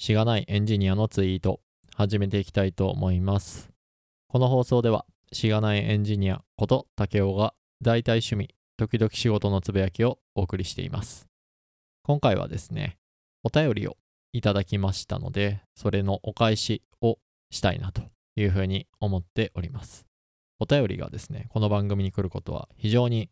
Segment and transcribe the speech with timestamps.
[0.00, 1.60] しがないエンジニアのツイート
[1.94, 3.68] 始めていきたいと思います。
[4.28, 11.26] この放送ではしがないエンジニアこと竹雄が大体趣味時々仕事のつぶやきをお送りしています。
[12.02, 12.96] 今回はですね
[13.44, 13.98] お便りを
[14.32, 17.18] いただきましたのでそれのお返しを
[17.50, 18.00] したいなと
[18.36, 20.06] いうふうに思っております。
[20.60, 23.28] お便りがですねこの番組に来ることは非常に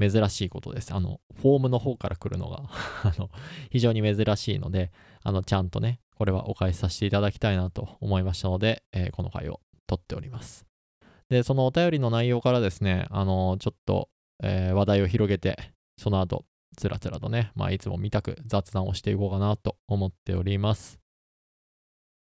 [0.00, 0.94] 珍しいことです。
[0.94, 2.64] あの、フォームの方から来るのが
[3.04, 3.30] あの、
[3.70, 4.92] 非常に珍しいので、
[5.22, 10.66] あの、ちゃんとね、これはお返しさせていただきたいなと思いましたので、えー、この回を撮っております。
[11.28, 14.08] で、そのお便りの内容からですね、あの、ちょっと、
[14.42, 15.56] えー、話題を広げて、
[15.96, 16.44] その後、
[16.76, 21.00] つらつらとね、まあ、いつも見たく雑談をしていこうかなと思っております。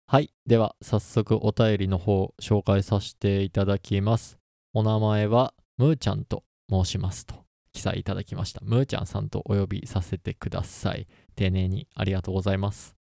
[0.07, 0.33] はい。
[0.45, 4.38] では、早速お便りの方、紹介させていただきます。
[4.73, 7.41] お名前は、むーちゃんと申しますと。
[7.73, 8.61] 記載いただきました。
[8.63, 11.07] むーちゃんさんとお呼びさせてください。
[11.35, 12.95] 丁寧にありがとうございます。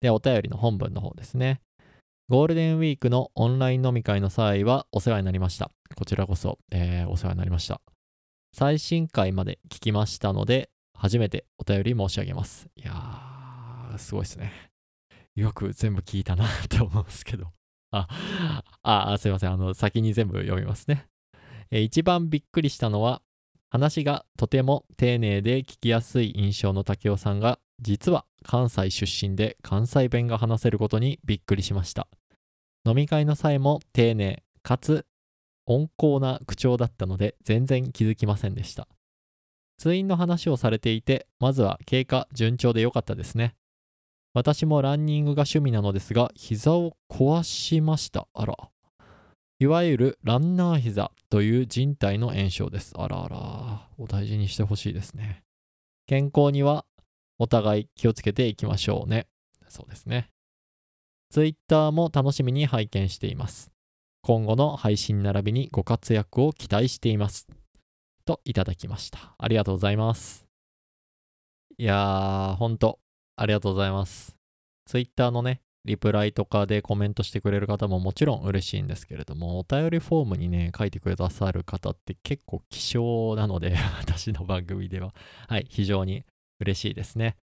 [0.00, 1.60] で、お便りの本文の方ですね。
[2.28, 5.70] ゴールデンウィークのオンライン飲み会の際はお世話になりました。
[5.94, 7.80] こちらこそ、えー、お世話になりました。
[8.52, 12.68] 最新回まで聞きましたので、初めてお便り申し上げます。
[12.74, 14.52] いやー、すごいですね。
[15.36, 17.52] よく全部聞いたなって思うんですけど。
[17.92, 18.08] あ、
[18.82, 19.52] あ、すいません。
[19.52, 21.06] あの、先に全部読みますね。
[21.70, 23.22] えー、一番びっくりしたのは、
[23.70, 32.08] 話がとても丁寧で聞きやすい印象の竹雄さんが実は関西出身で関西弁が話せることにびっくりしました。
[32.86, 35.04] 飲み会の際も丁寧かつ
[35.66, 38.86] 温厚な口調だったので全然気づきませんでした。
[39.78, 43.56] 通院の話をされていてまずは経過順調でよかったですね。
[44.32, 48.28] 私もランニングが趣味なのですが膝を壊しました。
[48.32, 48.56] あら。
[49.58, 52.92] いわゆるランナー膝という人体の炎症です。
[52.96, 55.44] あらあら、お大事にしてほしいですね。
[56.06, 56.84] 健康には
[57.38, 59.28] お互い気をつけていきましょうね。
[59.68, 60.30] そうですね。
[61.30, 63.70] Twitter も楽しみに拝見しています。
[64.22, 67.48] 今後の配信並びにご活躍を期待しています。
[68.26, 69.34] といただきました。
[69.38, 70.44] ありがとうございます。
[71.78, 72.98] いやー、ほんと、
[73.36, 74.36] ありがとうございます。
[74.86, 85.14] Twitter のね、リプライとかでコメントしてくれる方ももちろん嬉しいんですけれども、お便りフォームにね、書いてくださる方って結構希少なので、 私の番組では、
[85.48, 86.24] はい、非常に
[86.60, 87.36] 嬉しいですね。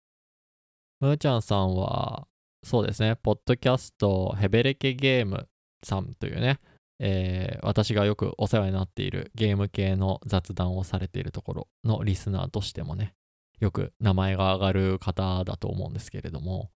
[1.01, 2.27] むーちゃんさんは、
[2.65, 5.49] そうですね、ポッドキャスト、ヘベレケゲーム
[5.84, 6.59] さんというね、
[6.99, 13.15] えー、私がよくお世話になっているゲーム系の雑談をされているところのリスナーとしてもね、
[13.61, 16.71] よく名前が上がる方だと思うんですけれども、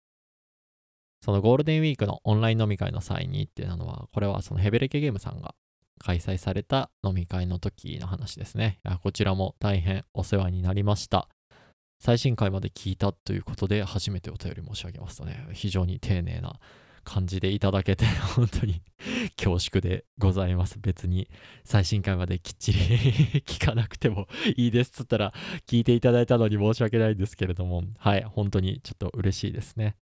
[1.25, 5.54] そのゴールデンウィークのオンライン飲み会の際にっていうのは、これはそのヘベレケゲームさんが
[5.98, 8.81] 開催された飲み会の時の話ですね。
[9.03, 11.28] こちらも大変お世話になりました。
[12.03, 16.59] 最新回まで聞いたということで、初めてお便り申し上げますとね、非常に丁寧な
[17.04, 18.80] 感じでいただけて、本当に
[19.36, 20.78] 恐縮でございます。
[20.80, 21.28] 別に
[21.64, 22.78] 最新回まできっちり
[23.44, 25.34] 聞かなくてもいいですっつったら、
[25.66, 29.97] 聞いていただいたのに申し訳ないんですけれども、はい、本当にちょっと嬉しいですね。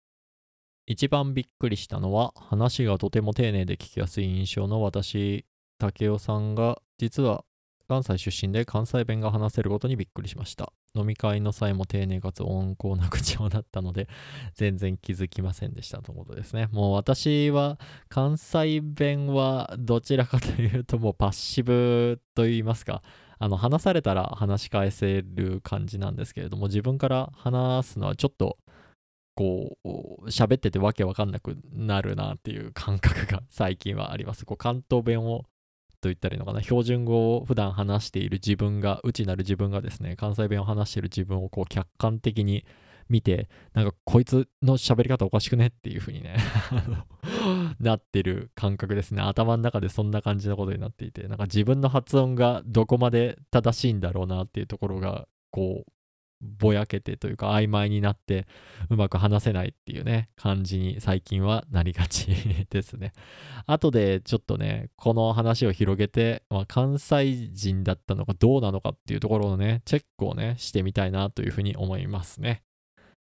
[0.86, 5.44] 一番びっくりしたのは話がとても丁寧で聞きやすい印象の私、
[5.78, 7.44] 竹雄さんが実は
[7.88, 10.72] 関西出身で関西弁が話せることにびっくりしました。
[10.94, 14.08] 飲み会の際も丁寧かつ温厚な口調だったので
[14.54, 16.68] 全然気づきませんでしたということですね。
[16.70, 23.02] もう私は関西弁はどちらかというともうパッシブと言いますか
[23.38, 28.56] あの話されたら話し返せる感じなんですけれども自分から話すのはちょっと
[29.36, 34.44] こう、喋っててわけわかんなくなるなっていう感覚が最近はあります。
[34.44, 35.44] こう関東弁を
[36.00, 42.64] と言ったらいいのかな標準語を普段話している自分が内なる自分がですね関西弁を話している自分をこう客観的に
[43.08, 46.36] 見てなんかこいつの喋り方おかしくねっていう風にね
[47.78, 55.92] なってる感覚ですね頭の中でそんな感じのことになっていてなんか自分の発音がどこまで正しいんだろうなっていうところがこう
[56.40, 58.46] ぼやけてというか曖昧になって
[58.90, 62.26] うまく話せないっていうね感じに最近はなりがち
[62.70, 63.12] ですね。
[63.66, 72.62] 後でちょっとねこの話を広げて、まあ、関西人だったのかどうなのかっていうところをねチェックをねしてみたいなというふうに思いますね。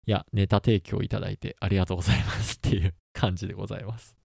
[0.06, 4.18] いやネタ提供いただいてありがとうございますっていう感じでございます。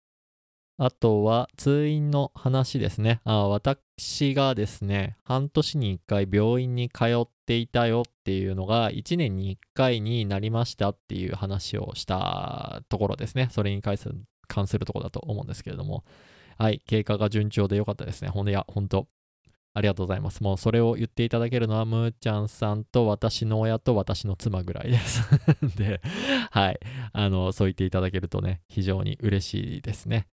[0.78, 3.20] あとは通院の話ですね。
[3.24, 13.48] あ私がですね、半年に1回病院に通っていたよっていうのが1年に1回になりましたっていう話をしたところですね。
[13.50, 14.16] それに関する
[14.48, 16.04] 関するところだと思うんですけれども。
[16.58, 18.28] はい、経過が順調でよかったですね。
[18.28, 19.08] ほんで、いや、ほんと、
[19.74, 20.42] ありがとうございます。
[20.42, 25.22] もうそれを言っていただけるのは、むーちゃんさんと私の親と私の妻ぐらいです
[25.76, 26.02] で、
[26.50, 26.80] はい。
[27.12, 30.28] あの、そう言っていただけるとね、非常に嬉しいですね。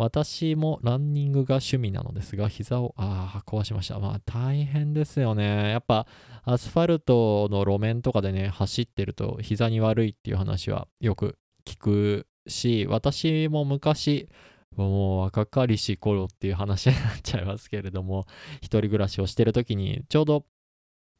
[0.00, 3.98] 私もランニングが趣味なのですが、膝を、ああ、壊しました。
[3.98, 5.70] まあ大変ですよね。
[5.70, 6.06] やっぱ
[6.44, 11.36] アスファルトの路面とかでね、走ってると膝に悪いっていう話はよく
[11.66, 14.30] 聞くし、私も昔、
[14.74, 18.24] もう若かりし頃っていう話になっちゃいますけれども、
[18.62, 20.46] 一人暮らしをしてる時に、ちょうど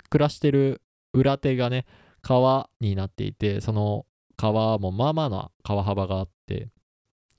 [0.09, 0.81] 暮らしてる
[1.13, 1.85] 裏手がね、
[2.23, 4.07] 川になっていて、その
[4.37, 6.29] 川もまあまあな川幅があっ、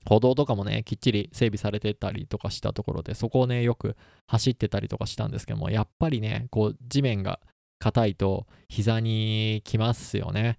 [0.04, 3.96] 歩道とかもね、きっちり整備されてたりとかしたところで、そこをね、よく
[4.26, 7.40] 走ってたりとかしたんですけども、やっぱりね、こう、地面が
[7.78, 10.58] 硬いと膝にきますよね。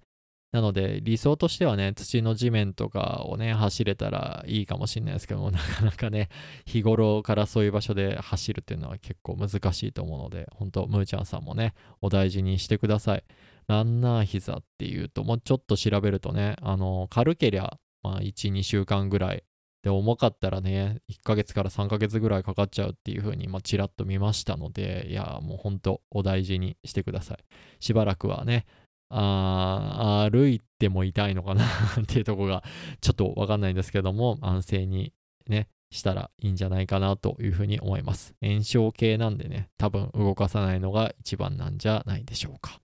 [0.54, 6.28] なので、理想としてはね、土の地面とかをね、走れたらいいかもしれないですけども、 なかなかね、
[6.64, 13.24] 日頃からそういう場所で走るっていうのは結構難しいと思うので、本当ムーちゃんさんもね、お大事にしてください。
[13.66, 19.42] ランナー膝っていうと、もうちょっと調べるとね、あの、軽けりゃまあ、1、2週間ぐらい。
[19.82, 27.38] で、重かったらね、1ヶ月から3ヶ月ぐらいかかっちゃうっていう風に、まあ、ちらっと見ましたので、いや、もうほんとお大事にしてください。
[27.80, 28.66] しばらくはね、
[29.10, 31.64] あ歩いても痛いのかな
[32.00, 32.64] っていうとこが
[33.00, 35.12] ちょっとわかんないんですけども、安静に
[35.48, 38.34] ね、したらいいんじゃないかなというふうに思います。
[38.42, 42.80] 炎症系なんでね、多分動かさないのが一番なんじゃないでしょうか。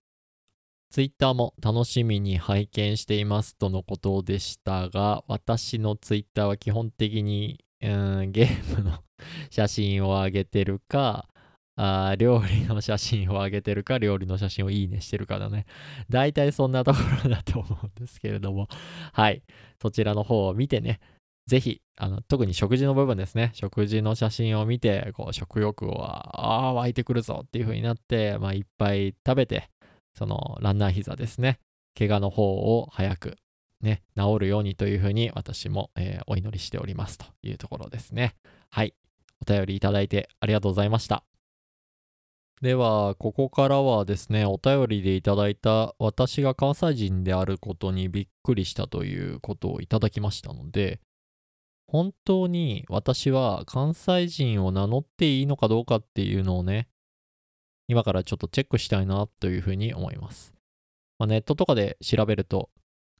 [0.91, 8.99] ツイッターも楽しみに拝見していますとのことでしたが、私のツイッターは基本的に、うん、ゲームの
[9.49, 11.29] 写真を上げてるか、
[11.77, 15.65] あ料理の写真を上げてるか、料理の写真をいいねしてるかだね。
[16.09, 18.67] 大体そんなところだと思うんですけれども、
[19.13, 19.43] はい。
[19.81, 20.99] そちらの方を見てね、
[21.47, 23.51] ぜひ、あの特に食事の部分ですね。
[23.53, 29.70] 食事の写真を見て、こう食欲は、ああ、湧いてくるぞっていう風になって、まあ、いっぱい食べて、
[30.17, 31.59] そのランナー膝ですね、
[31.97, 32.43] 怪我の方
[32.79, 33.37] を早く
[33.81, 38.35] ね、治るようにというふうに私も、えー、お祈りしておりますというところですね。
[38.69, 38.93] はい。
[39.41, 41.23] お便りいただいてありがとうございました。
[42.61, 50.99] では、ここからはですね、お便りでいただいた私が関西人であることにびっくりしたということをいただきましたので、
[51.87, 56.87] 本当に私は関西人を名乗っていいのかどうかっていうのをね、
[57.91, 60.53] 今からちょっとチェックしたいなというふうに思います。
[61.19, 62.69] まあ、ネットとかで調べると、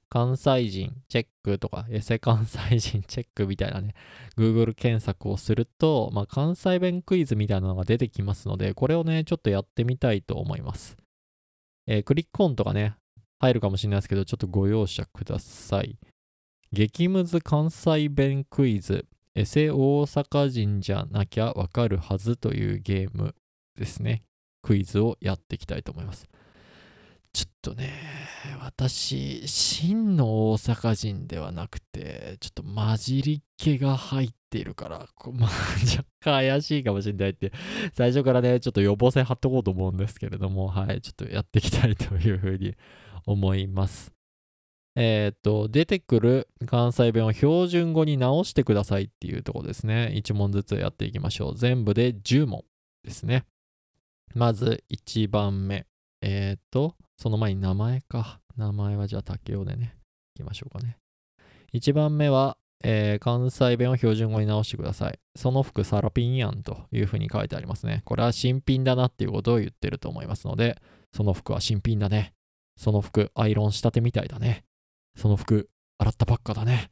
[0.10, 3.96] 関西人チェックとか、エセ関西人チェックみたいなね、
[4.38, 10.96] Google 検索をすると、まあ、関西弁クイズみたいなのが出てきますので、これをね、ちょっとやってみたいと思います。
[11.86, 12.96] えー、クリックオンとかね、
[13.40, 15.98] 入るかもしれないですけど、ちょっとご容赦ください。
[16.72, 23.36] 激ムズ関西弁クイズ、エセ大阪人じゃなきゃわかるはずというゲーム
[23.78, 24.24] ですね。
[24.62, 26.28] クイズをやっていきたいと思います。
[27.34, 27.94] ちょっとね、
[28.60, 35.50] 私、真の大阪人ではなくて、ちょっと混じり気が入っているから、まあ、
[35.90, 37.54] 若干怪しいかもしれないって、
[37.94, 42.76] 最初からね、ちょっと予防線張っとこうと思うんですけれども、はい、ちょっとやっていきたいというふうに
[43.26, 44.12] 思います。
[44.98, 50.12] えっ、と、出てくる関西弁を標準語に直してくださいっていうとこですね。
[50.18, 51.58] 1問ずつやっていきましょう。
[51.58, 52.66] 全部で10問
[53.06, 53.46] ですね。
[54.36, 55.86] まず1番目。
[56.22, 58.40] えっ、ー、と、その前に名前か。
[58.58, 59.96] 名前はじゃあ竹雄でね、
[60.36, 60.98] いきましょうかね。
[61.74, 65.20] 1番目は、えー、関西弁を標準語に直してください。
[65.36, 68.02] その服サラピンやんというふうに書いてありますね。
[68.06, 70.82] これは新品だなっていうことを言ってると思いますので、
[71.16, 72.34] その服は新品だね。
[72.78, 74.64] その服アイロンしたてみたいだね。
[75.16, 76.90] その服洗ったばっかだね。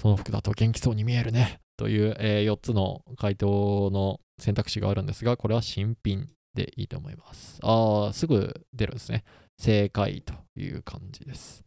[0.00, 1.60] その服だと元気そうに見えるね。
[1.76, 6.28] という、えー、4つの回答の選択肢があるんですが、これは新品
[6.60, 7.58] でいいと思います。
[7.62, 9.24] ああ、すぐ出るんですね。
[9.58, 11.64] 正解という感じです。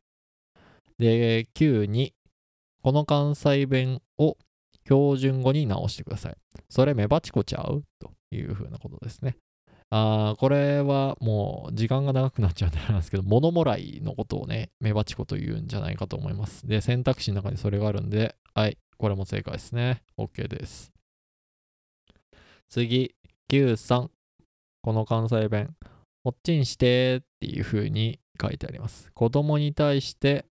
[0.98, 2.14] で、9に、
[2.82, 4.38] この関西弁を
[4.86, 6.36] 標準語に直してください。
[6.70, 7.84] それメバチコちゃう？
[8.00, 9.38] というふうなことですね。
[9.90, 16.68] あこれはもう時間が長くなっちゃうんであれなんですけど、物もらいのことをね、メバチコと言うんじゃないかと思います。
[16.68, 20.02] で、選択肢の中にそれがあるんで、はい、これも正解ですね。
[20.18, 20.92] OK です。
[22.70, 23.14] 次、
[23.50, 24.10] 93。
[24.84, 25.74] この関西弁、
[26.26, 29.10] こっちにしてっていう風に書いてあります。
[29.14, 30.46] 子供に対して、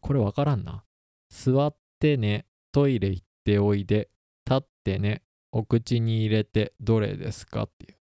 [0.00, 0.84] これわからんな。
[1.30, 4.10] 座ってね、トイレ行っておいで、
[4.46, 7.96] 立ってね、お口に入れてどれですかっていう。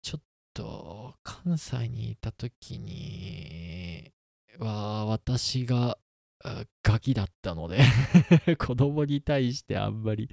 [0.00, 0.22] ちょっ
[0.54, 4.12] と、関西にいた時に
[4.60, 5.98] は、私が
[6.84, 7.80] ガキだったので
[8.58, 10.28] 子供に対してあんまり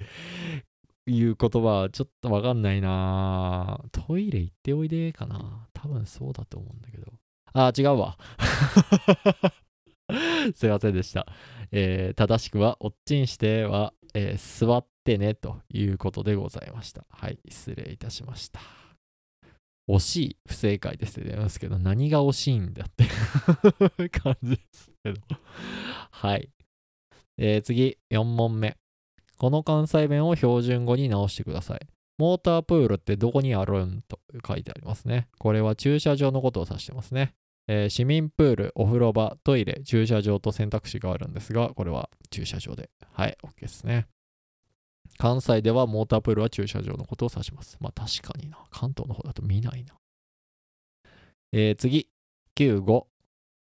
[1.06, 7.12] いう言葉はちょっとわかんないなトイレ行っておいでかな多分そうだと思うんだけど。
[7.54, 8.16] あ、違うわ。
[10.54, 11.26] すいませんでした。
[11.70, 17.04] えー、正しくは、おっちんしては、えー、座ってねということでございました。
[17.10, 18.60] はい、失礼いたしました。
[19.88, 23.04] 惜しい不正解ですってますけど、何が惜しいんだって
[24.10, 25.20] 感じですけど。
[26.10, 26.50] はい。
[27.38, 28.76] えー、次、4問目。
[29.42, 31.80] この関西弁を標準語に直してください。
[32.16, 35.26] モータープールってどこにあるんと書いてありますね。
[35.40, 37.34] これは駐車場のことを指してますね。
[37.66, 42.88] えー、市民プール、お風呂場、トイレ、駐車場と選択肢があるんですが、これは駐車場で。
[43.10, 44.06] はい、OK ですね。
[45.18, 47.76] 関西ではモータープールは駐車場のことを指します。
[47.80, 48.58] まあ確かにな。
[48.70, 49.94] 関東の方だと見ないな。
[51.50, 52.08] えー、次、
[52.54, 53.06] 9、5。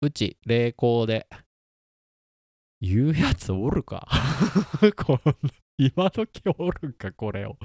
[0.02, 1.26] うち、霊光で。
[2.82, 4.06] 言うやつおるか
[5.06, 5.22] こん
[5.82, 7.56] 今時おるんか、これを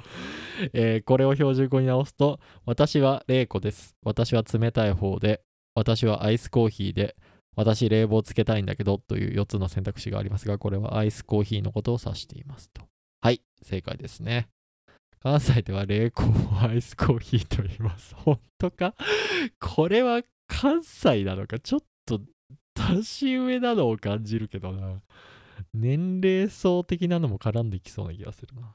[0.73, 3.97] えー、これを標準語に直すと、私は冷子です。
[4.05, 5.43] 私は冷たい方で、
[5.75, 7.17] 私はアイスコーヒーで、
[7.57, 12.83] 私冷房つけたいんだけどという4つの選択肢がありますが、これはアイスコーヒーのことを指していますと。
[13.21, 14.47] はい、正解ですね。
[15.21, 18.15] 関西では冷凍をアイスコーヒーと言います。
[18.23, 18.95] 本当か？
[19.59, 21.59] これは関西なのか？
[21.59, 22.21] ちょっと
[22.75, 25.01] 年上なのを感じるけどな。
[25.75, 28.75] 年齢層的なのも絡んできそうな気がするな。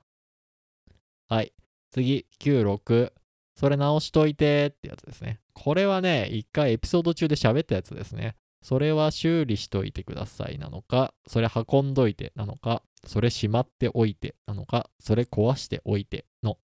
[1.27, 1.53] はい。
[1.91, 3.13] 次、96。
[3.55, 5.39] それ直しといてってやつですね。
[5.53, 8.35] これはね、一回エピソード中で喋ったやつですね。
[8.61, 16.57] それは修理しといてくださいなのか、それ運んどいてなのか、それしまっておいてなのか、それ壊しておいての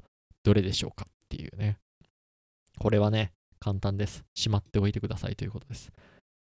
[0.43, 1.77] どれでしょうかっていうね。
[2.79, 4.25] これはね、簡単です。
[4.33, 5.91] しまっておいてくださいということです。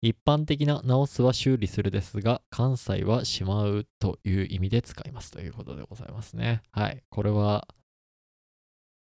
[0.01, 6.63] 一般的な直すは修理するですが、関西はしまうという意味で使いますということでございますね。
[6.71, 7.03] はい。
[7.09, 7.67] これは、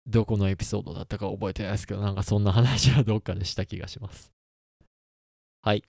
[0.06, 4.32] どこのエピソードだったか覚えてないですけど、なんかそんな話はどっかでした気がします。
[5.62, 5.82] はい。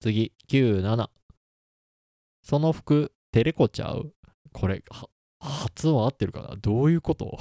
[0.00, 1.08] 次、9、7。
[2.42, 4.12] その服、テレコちゃう？
[4.52, 4.84] これ、
[5.38, 6.56] 発音合ってるかな？
[6.56, 7.38] どういうこと？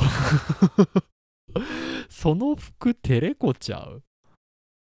[2.10, 4.04] その服、テレコちゃう？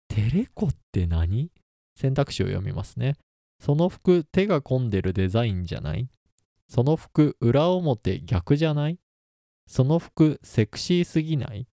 [0.09, 1.52] テレコって何？
[1.97, 3.17] 選択肢を読みますね。
[3.59, 6.09] その服手が込んでるデザインじゃない
[6.69, 8.99] その服裏表逆じゃない
[9.67, 11.67] その服セクシーすぎない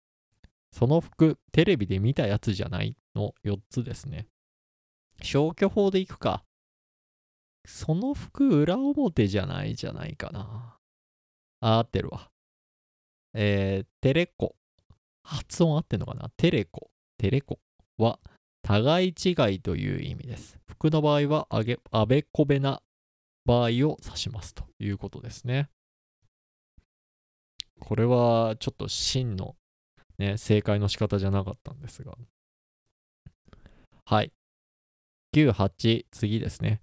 [0.71, 4.27] その服テレビで見たやつじゃないの4つですね。
[5.23, 6.45] 消去法でいくか。
[7.67, 10.79] その服裏表じゃないじゃないかな。
[11.61, 12.31] あ、合ってるわ。
[13.35, 14.57] えー、テレコ。
[15.23, 16.91] 発音合ってんのかなテレコ。
[17.19, 17.61] テレコ
[17.99, 18.19] は
[18.63, 20.59] 互い違いという意味です。
[20.69, 22.81] 服の場合はあげあべこべな
[23.45, 25.69] 場合を指しますということですね。
[27.81, 29.57] これはちょっと真の、
[30.19, 32.17] ね、正解の仕方じゃなかったんですが。
[34.05, 34.33] はい。
[35.35, 36.81] 98、次ですね。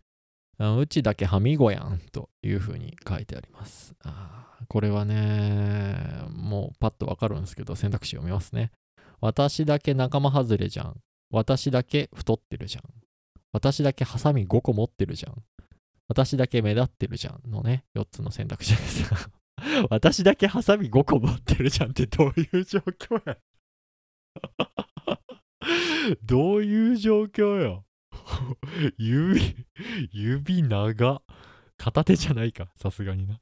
[0.60, 3.96] うちだけはみごやんというふうに書いてあります。
[4.04, 8.72] あこれはね、もうパッとわかるんですけど、選択肢読みますね。
[9.22, 11.00] 私だけ仲間外れじゃん。
[11.32, 12.84] 私だけ太ってるじゃん。
[13.52, 15.36] 私だけハサミ5個持ってるじゃん。
[16.08, 19.18] 私だけ目立ってるじゃんのね、4つの選択肢ですが。
[19.90, 23.38] 私だけハサミ5個持ってるじゃんってどういう状況や
[26.24, 27.86] どういう状況よ
[28.98, 29.56] 指、
[30.12, 31.22] 指長。
[31.78, 33.40] 片手じゃないか、さすがにな。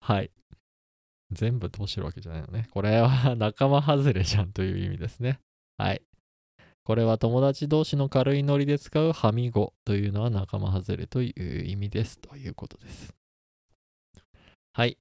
[0.00, 0.30] はい。
[1.32, 2.68] 全部どうしてるわけじゃないのね。
[2.70, 5.40] これは仲間外れじゃんという意味ですね。
[5.76, 6.02] はい。
[6.86, 13.12] これは友達同士の軽いノリで使うはみごというのは仲間外れという意味ですということです。
[14.72, 14.96] はい。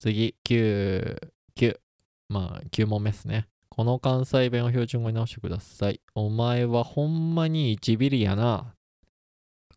[0.00, 1.78] 次、9、9。
[2.28, 3.46] まあ、9問目ですね。
[3.68, 6.00] この関西弁を標準語に直してください。
[6.16, 8.74] お前はほんまに1ビリやな。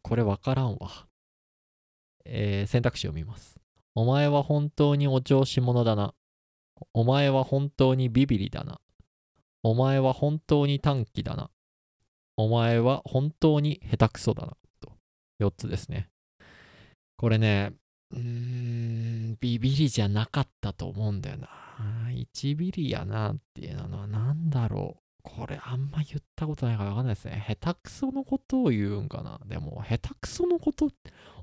[0.02, 1.06] これわからんわ。
[2.26, 3.60] えー、選択肢を見ます。
[3.94, 6.16] お前は本当にお調子者だな。
[6.96, 8.82] お前は本当にビビリだな。
[9.64, 11.50] お前は本当に短気だな。
[12.38, 14.58] お前は本当に下手くそだな。
[14.80, 14.94] と。
[15.40, 16.10] 4つですね。
[17.18, 17.74] これね、
[18.12, 21.50] うーん、ビビリじゃなかったと思うんだよな。
[22.10, 25.02] 1ビリやなっていうのは何だろう。
[25.24, 27.46] これあんま言ったことないからわかんないですね。
[27.48, 29.40] 下手くそのことを言うんかな。
[29.46, 30.90] でも、下手くそのこと、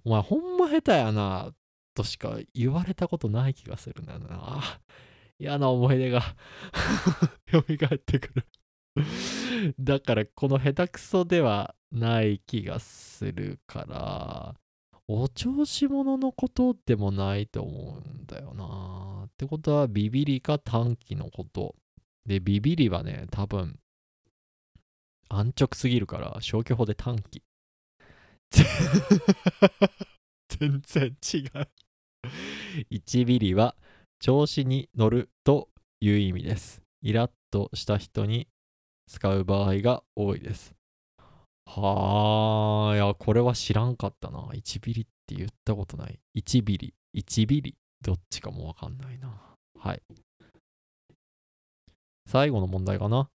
[0.05, 1.53] お前ほんま下手やな、
[1.95, 4.63] としか言われたことない気がするんだよな。
[5.39, 6.23] 嫌な思い出が
[7.51, 8.47] 蘇ってくる
[9.79, 14.55] だからこの下手くそではない気がするから
[15.11, 21.75] お調子者のことでもないと思うんだよなってことは、ビビリか短期のこと。
[22.27, 23.79] で、ビビリはね、多分、
[25.31, 27.43] 安直すぎるから、消去法で短期。
[30.49, 31.69] 全然違う。
[32.91, 33.77] 1ビリは、
[34.21, 35.69] 調子に乗ると
[36.01, 36.83] いう意味です。
[37.03, 38.49] イラッとした人に
[39.07, 40.75] 使う場合が多いです。
[41.67, 44.41] はあ、いや、これは知らんかったな。
[44.53, 46.19] 1ビリって言ったことない。
[46.37, 49.39] 1ビリ、1ビリ、どっちかもわかんないな。
[49.79, 50.03] はい。
[52.27, 53.29] 最後の問題かな。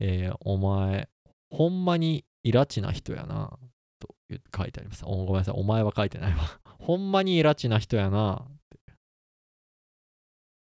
[0.00, 1.08] えーお前、
[1.50, 3.58] ほんまにイラチな人やな。
[4.00, 4.14] と
[4.56, 5.04] 書いてあります。
[5.06, 5.54] おごめんなさい。
[5.56, 6.60] お前は書いてないわ。
[6.80, 8.44] ほんまにイラチな人やな。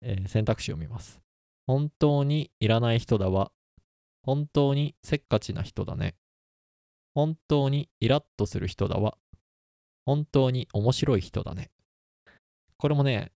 [0.01, 1.21] えー選択肢を見ます。
[1.67, 3.51] 本当にいらない人だわ。
[4.23, 6.15] 本当にせっかちな人だね。
[7.13, 9.17] 本当にイラッとする人だわ。
[10.05, 11.71] 本当に面白い人だね。
[12.77, 13.31] これもね、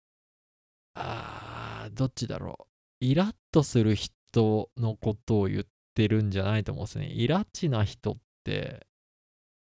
[0.94, 2.64] あー、どっちだろう。
[3.04, 7.06] イラッとする人のことを言ってるんじゃないと思うんですね。
[7.06, 8.86] イラチな人って、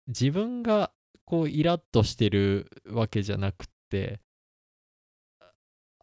[0.09, 0.93] 自分が
[1.25, 4.21] こうイラッとしてるわけじゃなくて、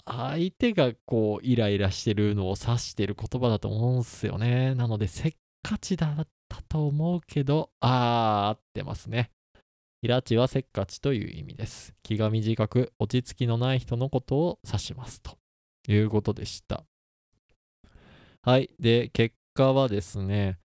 [0.06, 4.76] 相手がこうイライラしてるのを指してる言葉だと思うんすよね。
[4.76, 5.32] なので、せっ
[5.62, 9.32] かちだったと思うけど、あー、合ってますね。
[10.02, 11.96] イラチはせっかちという意味です。
[12.04, 15.38] 気が短く落ち着きのない人のことを指しますと
[15.88, 16.84] いうことでした。
[18.42, 18.70] はい。
[18.80, 20.60] で、結果はですね、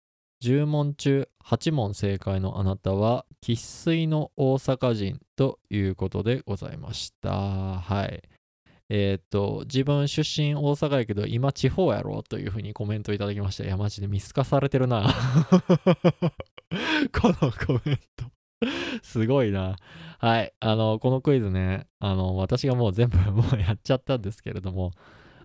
[0.42, 7.30] 10問中8問正解のあなたは生粋の大阪人ということでございました。
[7.30, 8.22] はい。
[8.88, 13.64] えっ、と、自分出身大阪やけど、今地方やろというふうにコメントいただきました。
[13.64, 15.12] いや、マジで見透かされてるな。
[17.12, 18.26] このコメント。
[19.02, 19.76] すごいな。
[20.18, 20.52] はい。
[20.60, 24.92] あの、このクイズね、あの、私がもう全部 もうやっちゃったんですけれども、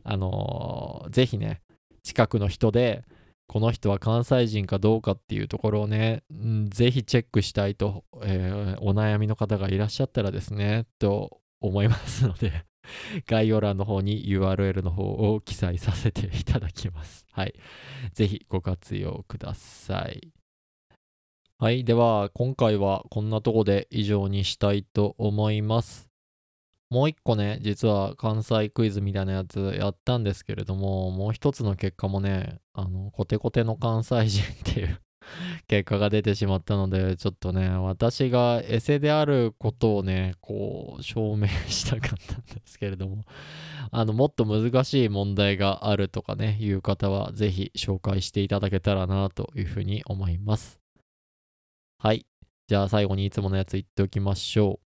[0.04, 1.62] あのぜひね、
[2.04, 3.04] 近くの人で、
[3.48, 12.66] この人は関西人かどうかっていうところをね、んぜひチェックしたいと、えーお悩みの方がいらっしゃったらですね、と思いますので、
[13.28, 17.26] 概要欄の方に URL の方を記載させていただきます。
[17.32, 17.54] はい。
[18.14, 20.32] ぜひご活用ください。
[21.58, 21.84] はい。
[21.84, 26.10] では、今回はこんなとこで以上にしたいと思います。
[26.90, 35.02] もう一個ね、実は関西クイズみたいなやつやったんですけれども、もう一つの結果もね、あの、コテコテの関西人っていう
[35.68, 43.24] 結果が出てしまったので、ちょっとね、私がエセであることをね、こう、証明したかったんですけれども、
[43.92, 50.82] あの、もっと難しい問題があるとかね、いう方は、ぜひ紹介していただけたらなというふうに思います。
[51.98, 52.26] はい。
[52.68, 54.92] じゃあ最後にいつものやつ言っておきましょう。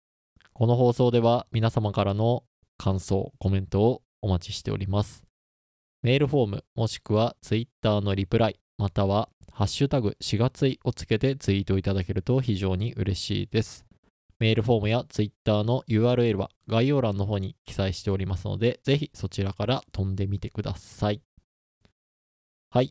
[0.54, 2.44] この放送では皆様からの
[2.78, 5.24] 感想、コメントをお待ちしております。
[6.04, 9.30] メールフォームもしくは Twitter のリプライ、または
[9.62, 13.86] ハッシュタグ4月いをつけてツイートいただけると非常に嬉しいです。
[14.40, 21.22] メールフォームや Twitter の URL は概要欄の方に記載しておりますので、ぜひそちらから飛んでみてください。
[22.72, 22.90] はい。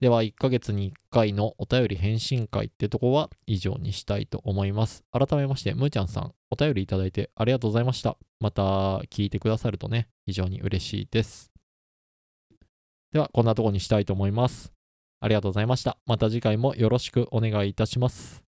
[0.00, 5.04] では、1ヶ月に1回のお便り返信会ってとこは以上にしたいと思います。
[5.12, 8.18] 改めまして、むーちゃんさん、お便りいただいてありがとうございました。
[8.40, 11.50] また聞いてくださるとね、非常に嬉しいです。
[13.10, 14.79] では、こんなとこにしたいと思います。
[15.20, 15.98] ありがとうございました。
[16.06, 18.49] また次回もよろしくお願いいたします。